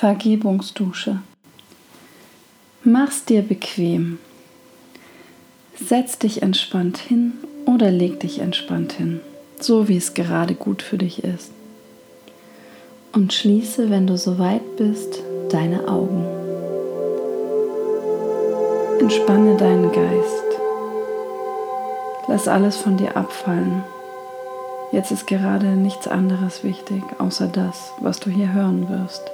Vergebungsdusche. 0.00 1.18
Mach's 2.84 3.26
dir 3.26 3.42
bequem. 3.42 4.18
Setz 5.76 6.18
dich 6.18 6.40
entspannt 6.40 6.96
hin 6.96 7.34
oder 7.66 7.90
leg 7.90 8.18
dich 8.20 8.38
entspannt 8.38 8.94
hin, 8.94 9.20
so 9.60 9.88
wie 9.88 9.98
es 9.98 10.14
gerade 10.14 10.54
gut 10.54 10.80
für 10.80 10.96
dich 10.96 11.22
ist. 11.22 11.52
Und 13.12 13.34
schließe, 13.34 13.90
wenn 13.90 14.06
du 14.06 14.16
soweit 14.16 14.78
bist, 14.78 15.18
deine 15.50 15.86
Augen. 15.86 16.24
Entspanne 19.00 19.58
deinen 19.58 19.92
Geist. 19.92 20.44
Lass 22.26 22.48
alles 22.48 22.78
von 22.78 22.96
dir 22.96 23.18
abfallen. 23.18 23.82
Jetzt 24.92 25.10
ist 25.10 25.26
gerade 25.26 25.66
nichts 25.66 26.08
anderes 26.08 26.64
wichtig, 26.64 27.02
außer 27.18 27.48
das, 27.48 27.92
was 28.00 28.18
du 28.18 28.30
hier 28.30 28.54
hören 28.54 28.88
wirst. 28.88 29.30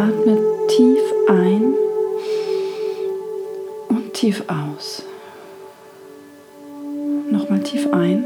Atme 0.00 0.38
tief 0.68 1.02
ein 1.28 1.74
und 3.90 4.14
tief 4.14 4.42
aus. 4.48 5.02
Nochmal 7.30 7.60
tief 7.60 7.86
ein 7.92 8.24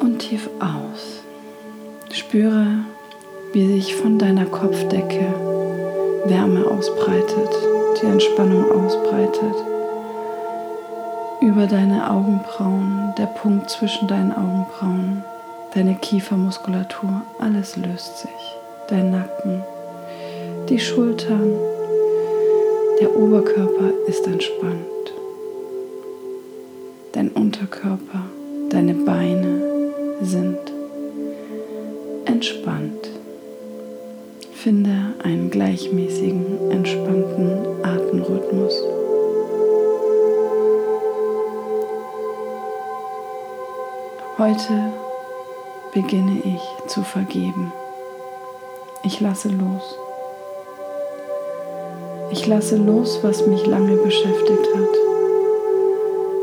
und 0.00 0.18
tief 0.18 0.50
aus. 0.58 1.22
Spüre, 2.10 2.66
wie 3.52 3.68
sich 3.68 3.94
von 3.94 4.18
deiner 4.18 4.46
Kopfdecke 4.46 5.32
Wärme 6.24 6.66
ausbreitet, 6.66 7.50
die 8.02 8.06
Entspannung 8.06 8.72
ausbreitet. 8.72 9.54
Über 11.40 11.68
deine 11.68 12.10
Augenbrauen, 12.10 13.14
der 13.16 13.26
Punkt 13.26 13.70
zwischen 13.70 14.08
deinen 14.08 14.32
Augenbrauen, 14.32 15.22
deine 15.74 15.94
Kiefermuskulatur, 15.94 17.22
alles 17.38 17.76
löst 17.76 18.18
sich 18.18 18.59
dein 18.90 19.12
Nacken, 19.12 19.62
die 20.68 20.80
Schultern, 20.80 21.52
der 23.00 23.16
Oberkörper 23.16 23.92
ist 24.08 24.26
entspannt. 24.26 25.14
Dein 27.12 27.28
Unterkörper, 27.28 28.24
deine 28.70 28.94
Beine 28.94 29.92
sind 30.22 30.58
entspannt. 32.24 33.08
Finde 34.52 35.14
einen 35.22 35.50
gleichmäßigen, 35.50 36.70
entspannten 36.70 37.84
Atemrhythmus. 37.84 38.74
Heute 44.36 44.92
beginne 45.94 46.42
ich 46.44 46.88
zu 46.88 47.02
vergeben. 47.02 47.72
Ich 49.02 49.18
lasse 49.20 49.48
los. 49.48 49.96
Ich 52.32 52.46
lasse 52.46 52.76
los, 52.76 53.20
was 53.22 53.46
mich 53.46 53.66
lange 53.66 53.96
beschäftigt 53.96 54.68
hat. 54.74 54.88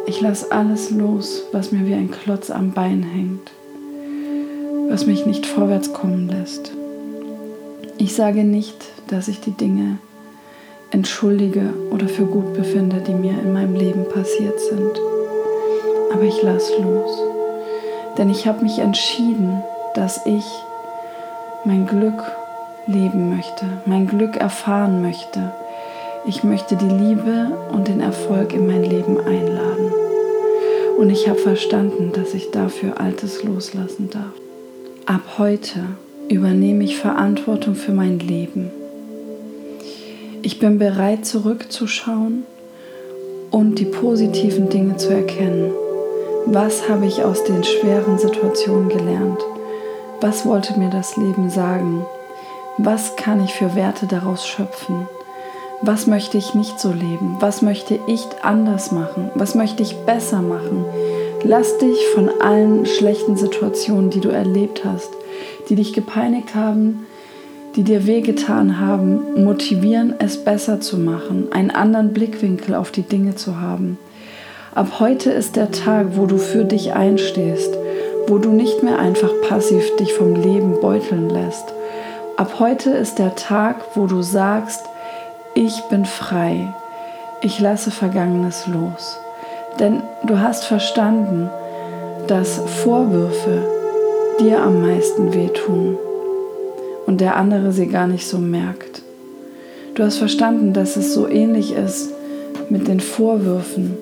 Ich 0.08 0.22
lasse 0.22 0.52
alles 0.52 0.90
los, 0.90 1.44
was 1.52 1.72
mir 1.72 1.86
wie 1.86 1.94
ein 1.94 2.10
Klotz 2.10 2.50
am 2.50 2.72
Bein 2.72 3.04
hängt, 3.04 3.52
was 4.90 5.06
mich 5.06 5.28
nicht 5.28 5.46
vorwärts 5.46 5.94
kommen 5.94 6.30
lässt. 6.30 6.72
Ich 8.00 8.16
sage 8.16 8.44
nicht, 8.44 8.86
dass 9.08 9.28
ich 9.28 9.40
die 9.40 9.52
Dinge 9.52 10.00
entschuldige 10.90 11.74
oder 11.92 12.08
für 12.08 12.26
gut 12.26 12.56
befinde, 12.56 13.04
die 13.06 13.14
mir 13.14 13.34
in 13.34 13.54
meinem 13.54 13.76
Leben 13.76 14.06
passiert 14.10 14.60
sind. 14.60 15.00
Aber 16.12 16.24
ich 16.24 16.42
lasse 16.42 16.74
los. 16.82 17.22
Denn 18.18 18.32
ich 18.32 18.48
habe 18.48 18.64
mich 18.64 18.80
entschieden, 18.80 19.62
dass 19.94 20.26
ich 20.26 20.46
mein 21.66 21.86
Glück 21.86 22.24
leben 22.88 23.36
möchte, 23.36 23.66
mein 23.86 24.08
Glück 24.08 24.38
erfahren 24.38 25.02
möchte. 25.02 25.52
Ich 26.26 26.44
möchte 26.44 26.76
die 26.76 26.86
Liebe 26.86 27.52
und 27.72 27.88
den 27.88 28.00
Erfolg 28.00 28.54
in 28.54 28.68
mein 28.68 28.84
Leben 28.84 29.20
einladen. 29.20 29.92
Und 30.98 31.10
ich 31.10 31.30
habe 31.30 31.40
verstanden, 31.40 32.12
dass 32.14 32.34
ich 32.34 32.52
dafür 32.52 33.00
Altes 33.00 33.44
loslassen 33.44 34.10
darf. 34.10 34.34
Ab 35.06 35.22
heute 35.38 35.80
übernehme 36.28 36.84
ich 36.84 36.98
Verantwortung 36.98 37.76
für 37.76 37.92
mein 37.92 38.20
Leben. 38.20 38.72
Ich 40.42 40.60
bin 40.60 40.80
bereit 40.80 41.26
zurückzuschauen 41.26 42.44
und 43.52 43.80
die 43.80 43.86
positiven 43.86 44.70
Dinge 44.70 44.98
zu 44.98 45.10
erkennen. 45.10 45.72
Was 46.46 46.90
habe 46.90 47.06
ich 47.06 47.24
aus 47.24 47.44
den 47.44 47.64
schweren 47.64 48.18
Situationen 48.18 48.90
gelernt? 48.90 49.40
Was 50.22 50.46
wollte 50.46 50.80
mir 50.80 50.90
das 50.90 51.16
Leben 51.18 51.50
sagen? 51.50 52.06
Was 52.80 53.16
kann 53.16 53.44
ich 53.44 53.54
für 53.54 53.74
Werte 53.74 54.06
daraus 54.06 54.48
schöpfen? 54.48 55.08
Was 55.82 56.06
möchte 56.06 56.38
ich 56.38 56.54
nicht 56.54 56.80
so 56.80 56.92
leben? 56.92 57.38
Was 57.40 57.64
möchte 57.64 58.00
ich 58.06 58.24
anders 58.44 58.92
machen? 58.92 59.32
Was 59.34 59.56
möchte 59.56 59.82
ich 59.82 59.96
besser 60.06 60.44
machen? 60.44 60.86
Lass 61.44 61.80
dich 61.80 61.98
von 62.14 62.30
allen 62.40 62.86
schlechten 62.86 63.36
Situationen, 63.36 64.12
die 64.12 64.20
du 64.20 64.30
erlebt 64.30 64.86
hast, 64.86 65.10
die 65.70 65.76
dich 65.76 65.94
gepeinigt 65.94 66.54
haben, 66.54 67.08
die 67.76 67.82
dir 67.82 68.06
wehgetan 68.06 68.80
haben, 68.80 69.44
motivieren, 69.44 70.14
es 70.20 70.44
besser 70.44 70.80
zu 70.80 71.00
machen, 71.00 71.48
einen 71.52 71.72
anderen 71.72 72.14
Blickwinkel 72.14 72.76
auf 72.76 72.92
die 72.92 73.02
Dinge 73.02 73.34
zu 73.34 73.60
haben. 73.60 73.98
Ab 74.76 75.00
heute 75.00 75.32
ist 75.32 75.56
der 75.56 75.72
Tag, 75.72 76.10
wo 76.12 76.28
du 76.28 76.38
für 76.38 76.64
dich 76.64 76.94
einstehst, 76.94 77.76
wo 78.28 78.38
du 78.38 78.50
nicht 78.50 78.84
mehr 78.84 79.00
einfach 79.00 79.32
passiv 79.50 79.96
dich 79.96 80.14
vom 80.14 80.36
Leben 80.36 80.80
beuteln 80.80 81.32
lässt, 81.32 81.74
Ab 82.38 82.60
heute 82.60 82.92
ist 82.92 83.18
der 83.18 83.34
Tag, 83.34 83.78
wo 83.96 84.06
du 84.06 84.22
sagst, 84.22 84.86
ich 85.56 85.82
bin 85.90 86.06
frei, 86.06 86.72
ich 87.42 87.60
lasse 87.60 87.90
Vergangenes 87.90 88.68
los. 88.68 89.18
Denn 89.80 90.04
du 90.24 90.40
hast 90.40 90.66
verstanden, 90.66 91.50
dass 92.28 92.62
Vorwürfe 92.84 93.66
dir 94.40 94.62
am 94.62 94.84
meisten 94.84 95.34
wehtun 95.34 95.98
und 97.08 97.22
der 97.22 97.38
andere 97.38 97.72
sie 97.72 97.88
gar 97.88 98.06
nicht 98.06 98.28
so 98.28 98.38
merkt. 98.38 99.02
Du 99.96 100.04
hast 100.04 100.18
verstanden, 100.18 100.74
dass 100.74 100.96
es 100.96 101.16
so 101.16 101.28
ähnlich 101.28 101.74
ist 101.74 102.12
mit 102.70 102.88
den 102.88 103.00
Vorwürfen. 103.00 103.98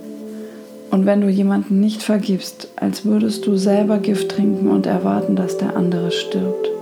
Und 0.92 1.06
wenn 1.06 1.22
du 1.22 1.30
jemanden 1.30 1.80
nicht 1.80 2.04
vergibst, 2.04 2.68
als 2.76 3.06
würdest 3.06 3.46
du 3.48 3.56
selber 3.56 4.00
Gift 4.00 4.32
trinken 4.32 4.70
und 4.70 4.88
erwarten, 4.88 5.38
dass 5.38 5.58
der 5.58 5.78
andere 5.78 6.12
stirbt. 6.12 6.75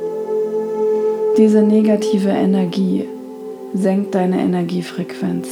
Diese 1.35 1.63
negative 1.63 2.29
Energie 2.29 3.05
senkt 3.73 4.13
deine 4.13 4.39
Energiefrequenz. 4.39 5.47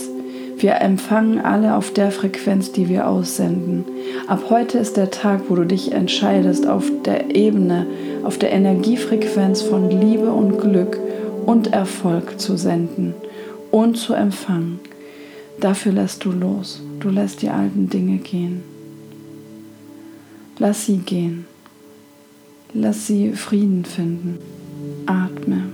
Wir 0.57 0.75
empfangen 0.75 1.39
alle 1.39 1.75
auf 1.75 1.91
der 1.91 2.11
Frequenz, 2.11 2.71
die 2.71 2.87
wir 2.87 3.07
aussenden. 3.07 3.85
Ab 4.27 4.43
heute 4.51 4.77
ist 4.77 4.95
der 4.95 5.09
Tag, 5.09 5.45
wo 5.49 5.55
du 5.55 5.65
dich 5.65 5.91
entscheidest, 5.91 6.67
auf 6.67 6.91
der 7.03 7.35
Ebene, 7.35 7.87
auf 8.23 8.37
der 8.37 8.51
Energiefrequenz 8.51 9.63
von 9.63 9.89
Liebe 9.89 10.31
und 10.31 10.59
Glück 10.59 10.99
und 11.47 11.73
Erfolg 11.73 12.39
zu 12.39 12.57
senden 12.57 13.15
und 13.71 13.97
zu 13.97 14.13
empfangen. 14.13 14.79
Dafür 15.59 15.93
lässt 15.93 16.25
du 16.25 16.31
los. 16.31 16.79
Du 16.99 17.09
lässt 17.09 17.41
die 17.41 17.49
alten 17.49 17.89
Dinge 17.89 18.17
gehen. 18.17 18.61
Lass 20.59 20.85
sie 20.85 20.97
gehen. 20.97 21.47
Lass 22.71 23.07
sie 23.07 23.31
Frieden 23.31 23.83
finden. 23.83 24.37
Atme 25.07 25.70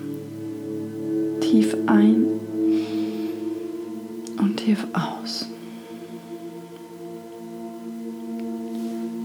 tief 1.50 1.78
ein 1.86 2.26
und 4.38 4.58
tief 4.58 4.86
aus. 4.92 5.48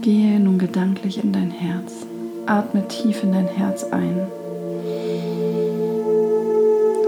Gehe 0.01 0.39
nun 0.39 0.57
gedanklich 0.57 1.21
in 1.21 1.33
dein 1.33 1.51
Herz. 1.51 2.05
Atme 2.45 2.87
tief 2.87 3.23
in 3.23 3.33
dein 3.33 3.47
Herz 3.47 3.83
ein 3.83 4.27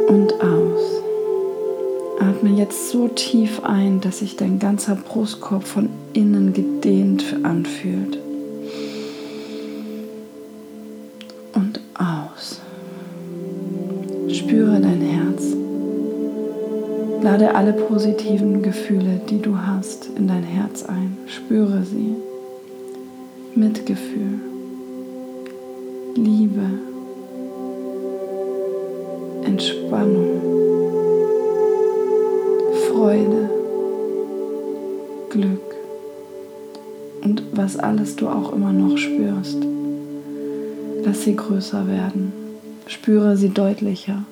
und 0.09 0.33
aus. 0.33 1.01
Atme 2.19 2.49
jetzt 2.49 2.89
so 2.89 3.07
tief 3.07 3.63
ein, 3.63 4.01
dass 4.01 4.19
sich 4.19 4.35
dein 4.35 4.59
ganzer 4.59 4.95
Brustkorb 4.95 5.65
von 5.65 5.89
innen 6.11 6.51
gedehnt 6.51 7.37
anfühlt. 7.43 8.17
Spüre 14.27 14.79
dein 14.79 15.01
Herz. 15.01 15.55
Lade 17.21 17.53
alle 17.55 17.73
positiven 17.73 18.61
Gefühle, 18.61 19.21
die 19.29 19.41
du 19.41 19.57
hast, 19.57 20.09
in 20.17 20.27
dein 20.27 20.43
Herz 20.43 20.83
ein. 20.83 21.17
Spüre 21.27 21.83
sie. 21.83 22.15
Mitgefühl, 23.55 24.39
Liebe, 26.15 26.69
Entspannung, 29.43 30.41
Freude, 32.89 33.49
Glück 35.29 35.75
und 37.23 37.43
was 37.53 37.77
alles 37.77 38.15
du 38.15 38.27
auch 38.27 38.51
immer 38.51 38.73
noch 38.73 38.97
spürst. 38.97 39.57
Lass 41.05 41.23
sie 41.23 41.35
größer 41.35 41.87
werden. 41.87 42.44
Spüre 42.87 43.35
sie 43.35 43.49
deutlicher. 43.49 44.23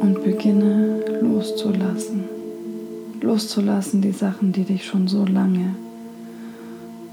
Und 0.00 0.24
beginne 0.24 1.00
loszulassen. 1.20 2.24
Loszulassen 3.20 4.00
die 4.00 4.12
Sachen, 4.12 4.52
die 4.52 4.64
dich 4.64 4.86
schon 4.86 5.08
so 5.08 5.24
lange, 5.26 5.74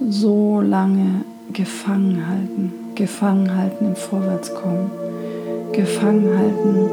so 0.10 0.62
lange 0.62 1.26
gefangen 1.52 2.28
halten. 2.28 2.74
Gefangen 2.96 3.56
halten 3.56 3.86
im 3.86 3.96
Vorwärtskommen. 3.96 4.90
Gefangen 5.74 6.38
halten, 6.38 6.90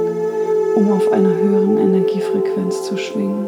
um 0.75 0.91
auf 0.91 1.11
einer 1.13 1.35
höheren 1.35 1.79
Energiefrequenz 1.79 2.85
zu 2.85 2.97
schwingen. 2.97 3.47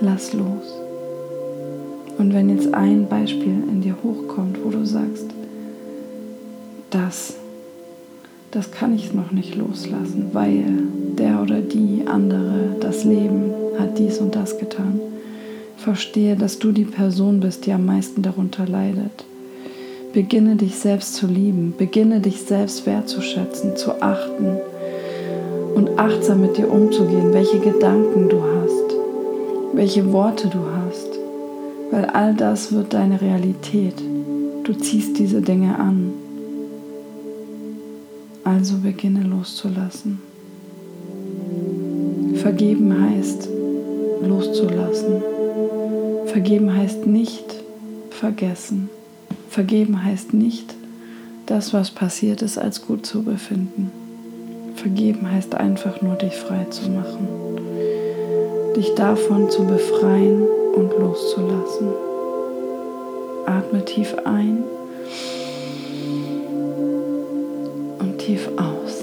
Lass 0.00 0.32
los. 0.32 0.79
Und 2.20 2.34
wenn 2.34 2.50
jetzt 2.50 2.74
ein 2.74 3.08
Beispiel 3.08 3.62
in 3.66 3.80
dir 3.80 3.96
hochkommt, 4.04 4.58
wo 4.62 4.68
du 4.68 4.84
sagst, 4.84 5.24
das, 6.90 7.36
das 8.50 8.70
kann 8.72 8.94
ich 8.94 9.14
noch 9.14 9.30
nicht 9.30 9.54
loslassen, 9.54 10.28
weil 10.34 10.64
der 11.18 11.40
oder 11.40 11.62
die 11.62 12.02
andere, 12.04 12.76
das 12.78 13.04
Leben 13.04 13.54
hat 13.78 13.98
dies 13.98 14.18
und 14.18 14.36
das 14.36 14.58
getan. 14.58 15.00
Verstehe, 15.78 16.36
dass 16.36 16.58
du 16.58 16.72
die 16.72 16.84
Person 16.84 17.40
bist, 17.40 17.64
die 17.64 17.72
am 17.72 17.86
meisten 17.86 18.20
darunter 18.20 18.66
leidet. 18.66 19.24
Beginne 20.12 20.56
dich 20.56 20.76
selbst 20.76 21.14
zu 21.14 21.26
lieben, 21.26 21.72
beginne 21.78 22.20
dich 22.20 22.42
selbst 22.42 22.84
wertzuschätzen, 22.84 23.78
zu 23.78 24.02
achten 24.02 24.58
und 25.74 25.98
achtsam 25.98 26.42
mit 26.42 26.58
dir 26.58 26.70
umzugehen, 26.70 27.32
welche 27.32 27.60
Gedanken 27.60 28.28
du 28.28 28.42
hast, 28.42 28.94
welche 29.72 30.12
Worte 30.12 30.48
du 30.48 30.58
hast 30.58 30.79
weil 31.90 32.04
all 32.06 32.34
das 32.34 32.72
wird 32.72 32.94
deine 32.94 33.20
Realität. 33.20 33.94
Du 34.64 34.72
ziehst 34.74 35.18
diese 35.18 35.40
Dinge 35.40 35.78
an. 35.78 36.12
Also 38.44 38.78
beginne 38.78 39.22
loszulassen. 39.22 40.20
Vergeben 42.36 42.94
heißt 43.10 43.48
loszulassen. 44.22 45.22
Vergeben 46.26 46.74
heißt 46.74 47.06
nicht 47.06 47.44
vergessen. 48.10 48.88
Vergeben 49.48 50.04
heißt 50.04 50.32
nicht, 50.32 50.74
das, 51.46 51.72
was 51.72 51.90
passiert 51.90 52.42
ist, 52.42 52.58
als 52.58 52.86
gut 52.86 53.04
zu 53.04 53.24
befinden. 53.24 53.90
Vergeben 54.76 55.30
heißt 55.30 55.54
einfach 55.56 56.00
nur, 56.00 56.14
dich 56.14 56.34
frei 56.34 56.66
zu 56.70 56.88
machen. 56.90 57.28
Dich 58.76 58.94
davon 58.94 59.50
zu 59.50 59.66
befreien, 59.66 60.44
und 60.74 60.90
loszulassen. 60.98 61.88
Atme 63.46 63.84
tief 63.84 64.14
ein 64.24 64.62
und 67.98 68.18
tief 68.18 68.48
aus. 68.56 69.02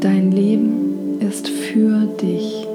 Dein 0.00 0.32
Leben 0.32 1.20
ist 1.20 1.48
für 1.48 2.06
dich. 2.20 2.66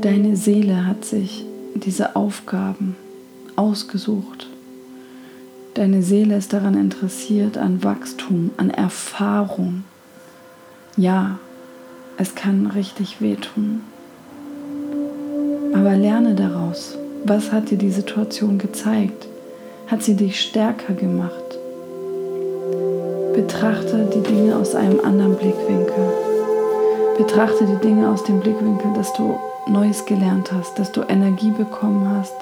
Deine 0.00 0.36
Seele 0.36 0.86
hat 0.86 1.04
sich 1.04 1.44
diese 1.74 2.16
Aufgaben 2.16 2.96
ausgesucht. 3.56 4.48
Deine 5.74 6.02
Seele 6.02 6.36
ist 6.36 6.52
daran 6.52 6.76
interessiert 6.76 7.58
an 7.58 7.82
Wachstum, 7.82 8.50
an 8.56 8.70
Erfahrung. 8.70 9.82
Ja, 10.96 11.38
es 12.16 12.34
kann 12.34 12.68
richtig 12.68 13.20
wehtun. 13.20 13.82
Aber 15.74 15.96
lerne 15.96 16.34
daraus. 16.34 16.96
Was 17.24 17.50
hat 17.50 17.70
dir 17.70 17.78
die 17.78 17.90
Situation 17.90 18.58
gezeigt? 18.58 19.26
Hat 19.88 20.02
sie 20.02 20.14
dich 20.14 20.40
stärker 20.40 20.94
gemacht? 20.94 21.32
Betrachte 23.34 24.08
die 24.14 24.20
Dinge 24.20 24.56
aus 24.56 24.74
einem 24.74 25.00
anderen 25.00 25.34
Blickwinkel. 25.36 26.12
Betrachte 27.16 27.66
die 27.66 27.86
Dinge 27.86 28.08
aus 28.08 28.22
dem 28.24 28.40
Blickwinkel, 28.40 28.92
dass 28.94 29.12
du 29.14 29.36
Neues 29.66 30.04
gelernt 30.04 30.52
hast, 30.52 30.78
dass 30.78 30.92
du 30.92 31.02
Energie 31.02 31.50
bekommen 31.50 32.08
hast 32.16 32.34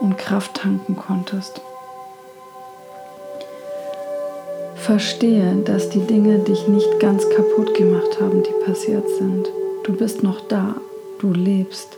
und 0.00 0.18
Kraft 0.18 0.54
tanken 0.54 0.96
konntest. 0.96 1.60
Verstehe, 4.84 5.62
dass 5.64 5.88
die 5.88 6.00
Dinge 6.00 6.40
dich 6.40 6.68
nicht 6.68 7.00
ganz 7.00 7.26
kaputt 7.30 7.72
gemacht 7.72 8.20
haben, 8.20 8.42
die 8.42 8.66
passiert 8.66 9.08
sind. 9.16 9.48
Du 9.82 9.94
bist 9.94 10.22
noch 10.22 10.42
da, 10.42 10.74
du 11.20 11.32
lebst, 11.32 11.96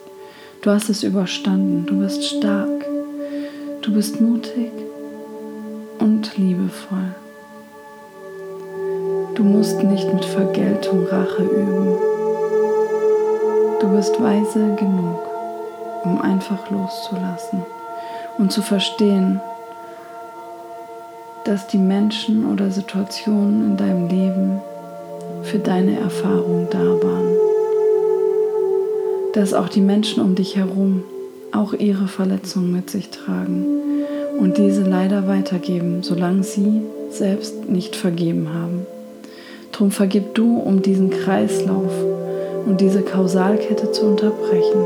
du 0.62 0.70
hast 0.70 0.88
es 0.88 1.02
überstanden, 1.02 1.84
du 1.86 1.98
bist 1.98 2.22
stark, 2.22 2.86
du 3.82 3.92
bist 3.92 4.20
mutig 4.20 4.70
und 5.98 6.36
liebevoll. 6.36 7.12
Du 9.34 9.42
musst 9.42 9.82
nicht 9.82 10.14
mit 10.14 10.24
Vergeltung 10.24 11.08
Rache 11.10 11.42
üben. 11.42 11.98
Du 13.80 13.88
bist 13.96 14.22
weise 14.22 14.76
genug, 14.76 15.18
um 16.04 16.20
einfach 16.20 16.70
loszulassen 16.70 17.64
und 18.38 18.52
zu 18.52 18.62
verstehen, 18.62 19.40
dass 21.46 21.68
die 21.68 21.78
Menschen 21.78 22.50
oder 22.52 22.70
Situationen 22.72 23.70
in 23.70 23.76
deinem 23.76 24.08
Leben 24.08 24.60
für 25.44 25.60
deine 25.60 25.96
Erfahrung 25.96 26.66
da 26.70 26.78
waren. 26.78 27.36
Dass 29.32 29.54
auch 29.54 29.68
die 29.68 29.80
Menschen 29.80 30.22
um 30.22 30.34
dich 30.34 30.56
herum 30.56 31.04
auch 31.52 31.72
ihre 31.72 32.08
Verletzungen 32.08 32.72
mit 32.72 32.90
sich 32.90 33.10
tragen 33.10 33.64
und 34.38 34.58
diese 34.58 34.82
leider 34.82 35.28
weitergeben, 35.28 36.02
solange 36.02 36.42
sie 36.42 36.82
selbst 37.10 37.68
nicht 37.68 37.94
vergeben 37.94 38.52
haben. 38.52 38.84
Drum 39.70 39.92
vergib 39.92 40.34
du, 40.34 40.58
um 40.58 40.82
diesen 40.82 41.10
Kreislauf 41.10 41.92
und 42.66 42.80
diese 42.80 43.02
Kausalkette 43.02 43.92
zu 43.92 44.06
unterbrechen. 44.06 44.84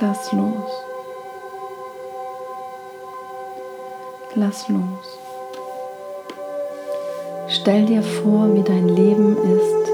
Lass 0.00 0.32
los. 0.32 0.95
Lass 4.36 4.68
los. 4.68 5.18
Stell 7.48 7.86
dir 7.86 8.02
vor, 8.02 8.54
wie 8.54 8.62
dein 8.62 8.88
Leben 8.88 9.36
ist 9.36 9.92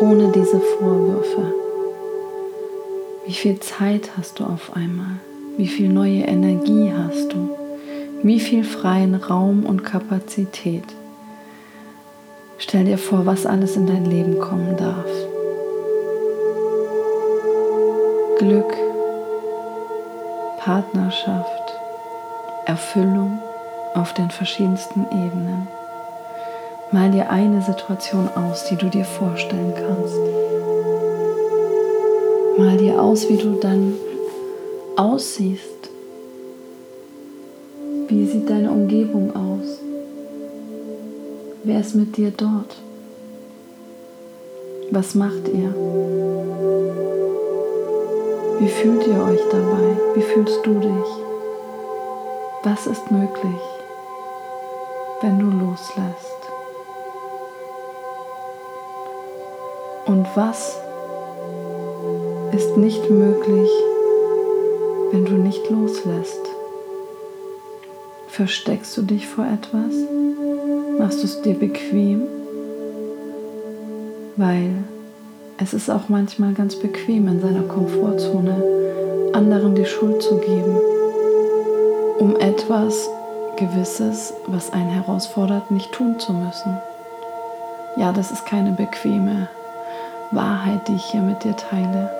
ohne 0.00 0.32
diese 0.32 0.60
Vorwürfe. 0.60 1.54
Wie 3.26 3.32
viel 3.32 3.60
Zeit 3.60 4.10
hast 4.16 4.40
du 4.40 4.44
auf 4.44 4.74
einmal? 4.74 5.16
Wie 5.56 5.68
viel 5.68 5.88
neue 5.88 6.22
Energie 6.22 6.92
hast 6.92 7.32
du? 7.32 7.50
Wie 8.22 8.40
viel 8.40 8.64
freien 8.64 9.14
Raum 9.14 9.64
und 9.64 9.84
Kapazität? 9.84 10.84
Stell 12.58 12.84
dir 12.84 12.98
vor, 12.98 13.26
was 13.26 13.46
alles 13.46 13.76
in 13.76 13.86
dein 13.86 14.06
Leben 14.06 14.38
kommen 14.38 14.76
darf. 14.76 15.06
Glück, 18.38 18.74
Partnerschaft, 20.58 21.72
Erfüllung, 22.66 23.38
auf 23.94 24.12
den 24.12 24.30
verschiedensten 24.30 25.06
Ebenen. 25.10 25.68
Mal 26.90 27.10
dir 27.10 27.30
eine 27.30 27.62
Situation 27.62 28.28
aus, 28.34 28.66
die 28.66 28.76
du 28.76 28.86
dir 28.86 29.04
vorstellen 29.04 29.72
kannst. 29.74 30.18
Mal 32.58 32.76
dir 32.76 33.00
aus, 33.00 33.28
wie 33.28 33.36
du 33.36 33.54
dann 33.54 33.94
aussiehst. 34.96 35.90
Wie 38.08 38.26
sieht 38.26 38.50
deine 38.50 38.70
Umgebung 38.70 39.34
aus? 39.34 39.78
Wer 41.64 41.80
ist 41.80 41.94
mit 41.94 42.16
dir 42.16 42.30
dort? 42.30 42.76
Was 44.90 45.14
macht 45.14 45.48
ihr? 45.48 45.74
Wie 48.60 48.68
fühlt 48.68 49.06
ihr 49.06 49.20
euch 49.24 49.40
dabei? 49.50 49.96
Wie 50.14 50.22
fühlst 50.22 50.60
du 50.64 50.74
dich? 50.74 51.24
Was 52.62 52.86
ist 52.86 53.10
möglich? 53.10 53.73
Wenn 55.24 55.38
du 55.38 55.46
loslässt. 55.46 56.38
Und 60.04 60.26
was 60.34 60.76
ist 62.52 62.76
nicht 62.76 63.08
möglich, 63.08 63.70
wenn 65.12 65.24
du 65.24 65.32
nicht 65.32 65.70
loslässt? 65.70 66.42
Versteckst 68.28 68.94
du 68.98 69.02
dich 69.02 69.26
vor 69.26 69.46
etwas? 69.46 69.94
Machst 70.98 71.22
du 71.22 71.26
es 71.26 71.40
dir 71.40 71.54
bequem? 71.54 72.24
Weil 74.36 74.74
es 75.56 75.72
ist 75.72 75.88
auch 75.88 76.10
manchmal 76.10 76.52
ganz 76.52 76.76
bequem, 76.76 77.28
in 77.28 77.40
seiner 77.40 77.62
Komfortzone 77.62 79.30
anderen 79.32 79.74
die 79.74 79.86
Schuld 79.86 80.22
zu 80.22 80.36
geben, 80.36 80.76
um 82.18 82.36
etwas 82.36 83.08
Gewisses, 83.56 84.34
was 84.46 84.72
einen 84.72 84.90
herausfordert, 84.90 85.70
nicht 85.70 85.92
tun 85.92 86.18
zu 86.18 86.32
müssen. 86.32 86.76
Ja, 87.96 88.12
das 88.12 88.30
ist 88.30 88.46
keine 88.46 88.72
bequeme 88.72 89.48
Wahrheit, 90.32 90.88
die 90.88 90.94
ich 90.94 91.04
hier 91.04 91.22
mit 91.22 91.44
dir 91.44 91.56
teile. 91.56 92.10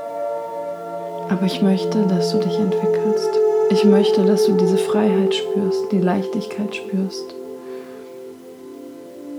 Aber 1.28 1.46
ich 1.46 1.62
möchte, 1.62 2.02
dass 2.06 2.30
du 2.30 2.38
dich 2.38 2.58
entwickelst. 2.58 3.30
Ich 3.70 3.84
möchte, 3.84 4.24
dass 4.24 4.46
du 4.46 4.52
diese 4.56 4.78
Freiheit 4.78 5.34
spürst, 5.34 5.90
die 5.90 6.00
Leichtigkeit 6.00 6.76
spürst. 6.76 7.34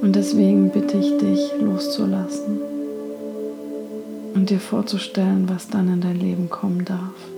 Und 0.02 0.16
deswegen 0.16 0.72
bitte 0.72 0.98
ich 0.98 1.18
dich 1.18 1.52
loszulassen 1.60 2.60
und 4.34 4.50
dir 4.50 4.60
vorzustellen, 4.60 5.48
was 5.48 5.70
dann 5.70 5.94
in 5.94 6.02
dein 6.02 6.20
Leben 6.20 6.50
kommen 6.50 6.84
darf. 6.86 7.35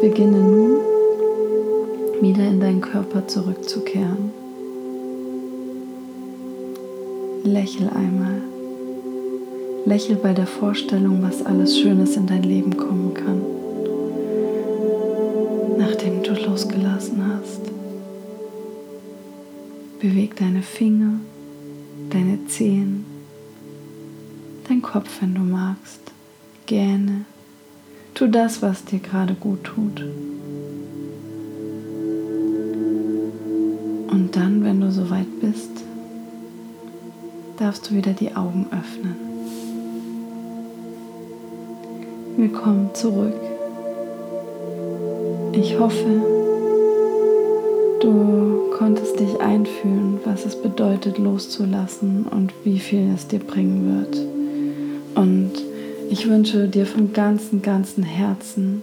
Beginne 0.00 0.38
nun 0.38 0.76
wieder 2.20 2.46
in 2.46 2.60
deinen 2.60 2.80
Körper 2.82 3.26
zurückzukehren. 3.26 4.30
Lächel 7.44 7.88
einmal. 7.88 8.42
Lächel 9.86 10.16
bei 10.16 10.34
der 10.34 10.46
Vorstellung, 10.46 11.22
was 11.22 11.44
alles 11.46 11.78
Schönes 11.78 12.16
in 12.16 12.26
dein 12.26 12.42
Leben 12.42 12.76
kommen 12.76 13.14
kann, 13.14 13.40
nachdem 15.78 16.22
du 16.22 16.32
losgelassen 16.32 17.22
hast. 17.32 17.62
Beweg 20.00 20.36
deine 20.36 20.62
Finger, 20.62 21.20
deine 22.10 22.44
Zehen, 22.48 23.06
dein 24.68 24.82
Kopf, 24.82 25.22
wenn 25.22 25.34
du 25.34 25.40
magst. 25.40 26.00
Gähne. 26.66 27.24
Tu 28.16 28.28
das, 28.28 28.62
was 28.62 28.82
dir 28.82 28.98
gerade 28.98 29.34
gut 29.34 29.62
tut. 29.62 30.02
Und 34.10 34.30
dann, 34.32 34.64
wenn 34.64 34.80
du 34.80 34.90
soweit 34.90 35.26
bist, 35.42 35.84
darfst 37.58 37.90
du 37.90 37.94
wieder 37.94 38.14
die 38.14 38.34
Augen 38.34 38.68
öffnen. 38.70 39.16
Willkommen 42.38 42.88
zurück. 42.94 43.34
Ich 45.52 45.78
hoffe, 45.78 46.22
du 48.00 48.70
konntest 48.78 49.20
dich 49.20 49.38
einfühlen, 49.42 50.20
was 50.24 50.46
es 50.46 50.56
bedeutet 50.56 51.18
loszulassen 51.18 52.24
und 52.30 52.54
wie 52.64 52.78
viel 52.78 53.12
es 53.14 53.28
dir 53.28 53.40
bringen 53.40 54.00
wird. 54.00 54.16
Und 55.16 55.65
ich 56.10 56.28
wünsche 56.28 56.68
dir 56.68 56.86
von 56.86 57.12
ganzem, 57.12 57.62
ganzem 57.62 58.04
Herzen, 58.04 58.82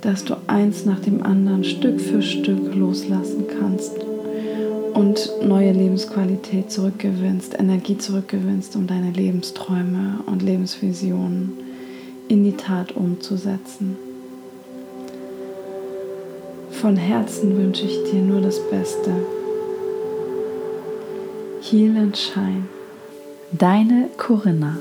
dass 0.00 0.24
du 0.24 0.36
eins 0.46 0.84
nach 0.84 1.00
dem 1.00 1.22
anderen 1.22 1.64
Stück 1.64 2.00
für 2.00 2.22
Stück 2.22 2.74
loslassen 2.74 3.44
kannst 3.58 3.92
und 4.94 5.30
neue 5.42 5.72
Lebensqualität 5.72 6.70
zurückgewinnst, 6.70 7.58
Energie 7.58 7.98
zurückgewinnst, 7.98 8.76
um 8.76 8.86
deine 8.86 9.10
Lebensträume 9.10 10.20
und 10.26 10.42
Lebensvisionen 10.42 11.52
in 12.28 12.44
die 12.44 12.56
Tat 12.56 12.92
umzusetzen. 12.92 13.96
Von 16.70 16.96
Herzen 16.96 17.56
wünsche 17.56 17.84
ich 17.84 18.10
dir 18.10 18.20
nur 18.20 18.40
das 18.40 18.60
Beste. 18.70 19.10
Heal 21.60 21.96
and 21.96 22.16
Shine. 22.16 22.64
Deine 23.50 24.08
Corinna. 24.16 24.76